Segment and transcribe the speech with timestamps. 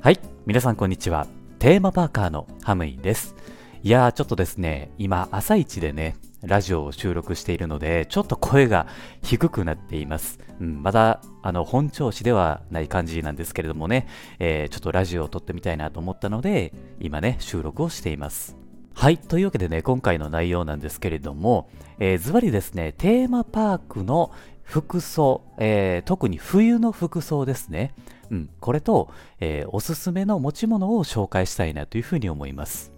[0.00, 1.26] はい皆さんこんにちは
[1.58, 3.34] テーマパーカーのハムイです
[3.82, 8.86] いやーちょっとですね今朝一でねラジオを収録しているので、ちょっと声が
[9.22, 10.38] 低くなっています。
[10.60, 14.06] うん、まだ、あの、本調子ではない感じなんですけれどもね、
[14.38, 18.58] えー、ちょっとラジオを撮ってみたいなと思ったので、今ね、収録をしています。
[18.92, 19.18] はい。
[19.18, 24.30] というわけでね、今回の内容なんですけれども、えー、ズバリですね、テーマパークの
[24.64, 27.94] 服装、えー、特に冬の服装ですね。
[28.30, 32.92] うん、これと、えー、おすすめの持ち物を紹介したいなというふうに思います。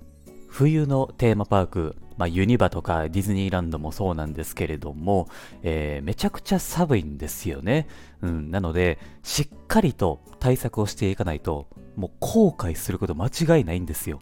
[0.48, 5.28] 冬のテーマパーク、まあ、ユニバとかディズニーランドもそうなんですけれども、
[5.62, 7.88] えー、めちゃくちゃ寒いんですよね。
[8.22, 14.20] うん、なので、しっかりと対策をしていかないと、もう後悔すること間違いないんですよ。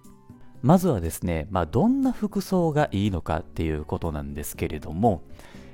[0.62, 5.22] まずはですね、まあ、どんな服装がいいのかっていうことなんですけれども、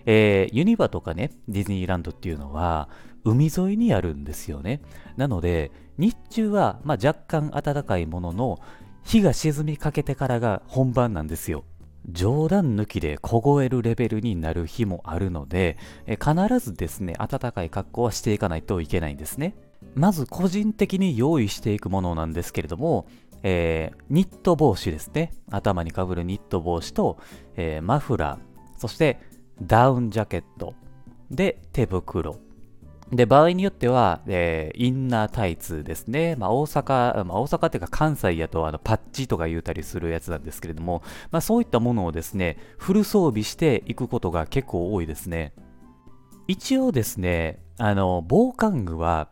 [0.06, 2.88] えー、ユニバとかね、ディズニーランドっていうのは、
[3.24, 4.80] 海沿いにあるんですよね。
[5.16, 8.58] なので、日中は、まあ、若干暖かいものの、
[9.04, 11.64] 日が沈みかけてからが本番なんですよ。
[12.08, 15.76] 冗談抜きで凍えるレベルになる日もあるので、
[16.06, 19.54] え必ずですね、暖かい格好はしていかないといけないんですね。
[19.94, 23.06] まず個人的に用意していくものなんですけれども、
[23.42, 25.32] えー、ニット帽子ですね。
[25.50, 27.18] 頭にかぶるニット帽子と、
[27.56, 28.40] えー、マフラー、
[28.78, 29.18] そして
[29.62, 30.74] ダウンジャケット、
[31.30, 32.38] で、手袋、
[33.12, 36.36] で、場合によっては、えー、インナータイツですね。
[36.36, 41.02] まあ、大阪、まあ、大阪っていうか関西やとあのパッチとか言うたりするやつなんですけれども、
[41.32, 45.54] まあ、そういったものをですね、フル装備していくことが結構多いですね。
[46.46, 49.28] 一応ですね、あの、防寒具は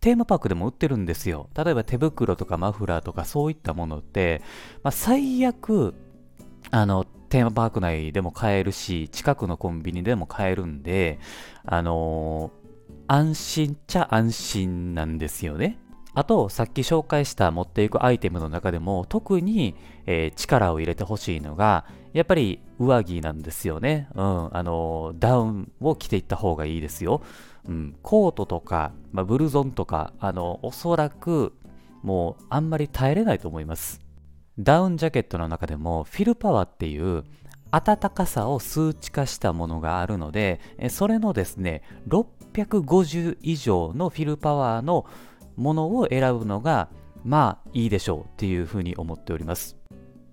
[0.00, 1.48] テーマパークでも売ってるんですよ。
[1.56, 4.42] 例えば手袋とかマフラーとかそういったものって、
[4.82, 5.94] まあ、最悪、
[6.70, 11.18] あの、テーマパーク内でも買えるし、近くのコンビニでも買えるんで、
[11.64, 12.66] あのー
[13.08, 15.78] 安心っちゃ安心なんですよね。
[16.14, 19.76] あと、さっき紹介した持っていくアイテムの中でも特に、
[20.06, 24.08] えー、力を入れてほしいのが、やっぱり上着なんですよね。
[24.14, 27.20] うん、あの、ダウンを着ていった方がいいですよ。
[27.68, 31.52] うん、コートとか、まあ、ブルゾンとか、あの、おそらく、
[32.02, 34.00] もうあんまり耐えれないと思います。
[34.58, 37.24] ダウンジャケットの中でも、フィルパワーっていう、
[37.70, 45.04] 暖かさを数値化したものがあるので、それのですね、650以上のフィルパワーの
[45.56, 46.88] ものを選ぶのが、
[47.24, 49.76] まあいいでしょうっていうふうに思っております。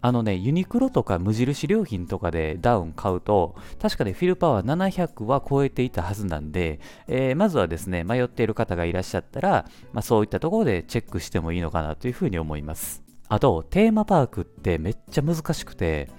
[0.05, 13.12] あのね、ユニクロとか無印良品とかでダウン買うと、確かね、フィルパワー700は超えていたはずなんで、えー、まずはですね、迷っている方がいらっしゃったら、まあ、そういったところでチェックしてもいいのかなというふうに思います。
[13.29, 16.09] あと、テーマパークってめっちゃ難しくて、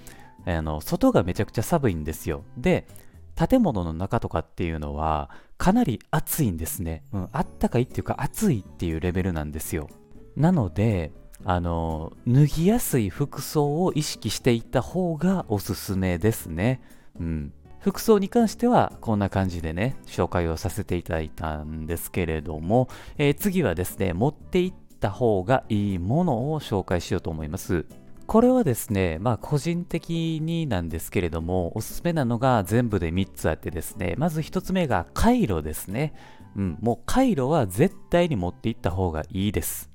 [0.47, 2.45] あの外がめちゃくちゃ寒いんですよ。
[2.57, 2.87] で、
[3.35, 7.03] 建物の中とかっていうのはかなり暑いんですね。
[7.13, 9.89] うん、あったかいっていうか暑いっていうレベルなんですよ。
[10.37, 11.13] なので、
[11.45, 16.81] あの、脱ぎやすい服装を意識していった方がおすすめですね。
[17.19, 17.53] うん。
[17.81, 22.89] 服装に関してはこんな感じでね、紹介をさせていただいたんですけれども、
[23.19, 24.73] えー、次はですね、持っていっ
[25.05, 27.85] た方がいいものを紹介しようと思います。
[28.27, 36.15] これはですね、まあ個人的になんですけれども、おすすめなのが全部で3つあってですね、まず1つ目がカイロですね。
[36.57, 39.91] うん、もうカイロは絶対に持っていった方がいいです。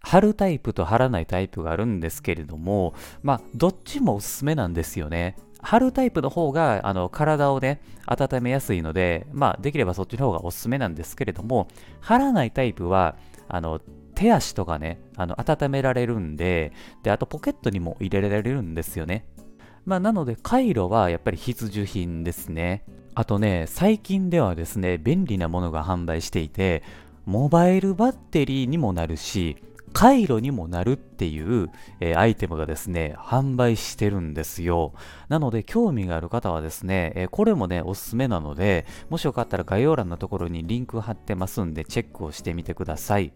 [0.00, 5.36] 貼るタイプと貼らないタイプがあるんですけれども、まあどっちもおすすめなんですよね。
[5.62, 11.68] 貼るタイプの方があの体をね、温めやすいので、まあできればそっちの方がおすすめなんですけれども、
[12.00, 13.14] 貼らないタイプは、
[13.46, 13.80] あの
[14.20, 16.72] 手足とかね、あの温められるんで、
[17.02, 19.24] で、あとポケットにも入れられるんですよね。
[19.86, 22.84] まあ、なので、カイロはやっぱり必需品ですね。
[23.14, 26.82] あとね、最近ではですね、便利なものが販売していて、
[27.24, 29.56] モバイルバッテリーにもなるし、
[29.92, 31.70] 回路にもなるっていう、
[32.00, 34.94] えー、アイテムがですね、販売してるんですよ。
[35.28, 43.32] なので、興味がある方はですね、えー、これもね、おすすめなので、もしよかったら概要欄のところにリンク貼ってますんで、チェックをしてみてください。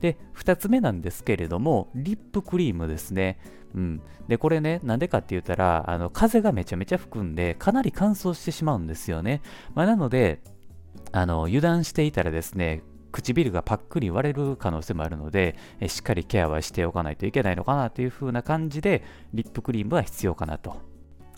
[0.00, 3.38] で、2つ目なんですけれども、リップクリームですね。
[3.74, 4.02] うん。
[4.28, 9.42] で、これね、なんでかって言ったら、あの、風がめちゃめちゃ吹くんで、かなり乾燥してしまうんですよね。
[9.74, 10.40] まあ、なので、
[11.12, 12.82] あの、油断していたらですね、
[13.16, 19.02] 唇がパックリ割れる可能性もあるので、えしっかりケアはしておかないといけないのかなという風な感じで、
[19.32, 20.76] リップクリームは必要かなと。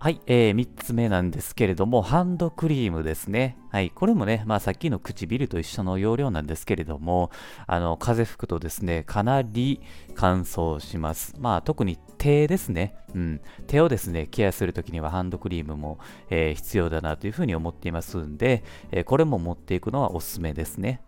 [0.01, 3.59] はい、えー、3つ目なんですけれども、ハンドクリームですね。
[3.71, 7.31] はい、これもね、まあさっきの唇と一緒の容量なんですけれども、
[7.67, 9.81] あの、風吹くとですね、かなり
[10.15, 11.35] 乾燥します。
[11.39, 12.97] まあ特に手ですね。
[13.15, 13.41] うん。
[13.67, 15.99] 手をですね、ケアするときにはハンドクリームも、
[16.31, 21.03] えー、必要だなというふうに思っていますんで、えー、これも持っていくのはおすすめですね。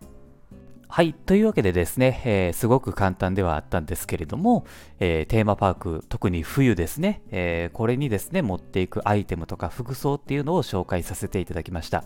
[0.93, 1.13] はい。
[1.13, 4.65] というわけでですね、えー、すごく簡単ではあったんですけれども、
[4.99, 12.03] えー、テーマパーク、特に冬ですね、えー、これにですね、持っていくアイテムとか服装っていうのを紹介させていただきました。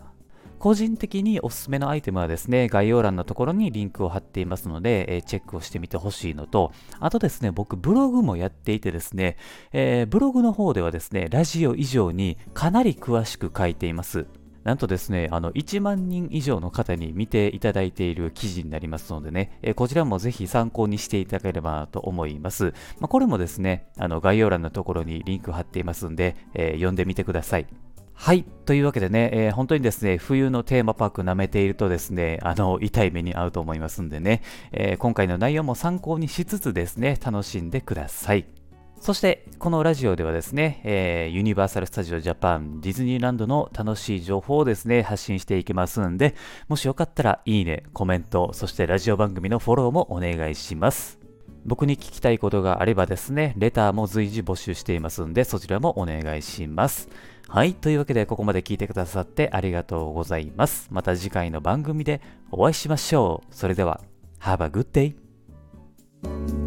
[0.60, 9.38] 個人的におすすめのアイテムはですね、概要欄のところにリンクを貼っていますので、え、チェックをしてみてほしいのと、あとですね、僕ブログもやっていてですね、
[9.74, 14.28] え、ブログの方ではですね、ラジオ以上にかなり詳しく書いています。
[14.66, 22.74] なんとですね、あの、1万人以上の方に見ていただいている記事になりますのでね、え、こちらもぜひ参考にしていただければなと思います。
[23.00, 27.68] まあ、これもですね、あの、概要欄のところにリンク貼っていますんで、えー、読んでみてください。
[28.16, 28.44] はい。
[28.66, 34.42] というわけでね、えー、本当にですね、冬のテーマパーク舐めているとですね、あの、痛い目に遭うと思いますんでね、
[34.72, 38.65] えー、今回の内容も参考にしつつですね、楽しんでください。
[39.00, 46.36] そして、このラジオではですね、えー、ユニバーサル・スタジオ・ジャパン、ディズニーランドの楽しい情報をですね、発信していきますんで、
[46.68, 51.20] もしよかったら、いいね、コメント、そしてラジオ番組のフォローもお願いします。
[51.66, 57.10] 僕に聞きたいことがあればですね、レターも随時募集していますんで、そちらもお願いします。
[57.48, 57.74] はい。
[57.74, 60.88] というわけで、ここまで聞いてくださってありがとうございます。
[60.92, 62.22] また次回の番組で
[62.52, 63.56] お会いしましょう。
[63.56, 64.02] それでは、
[64.40, 66.65] Have a good day!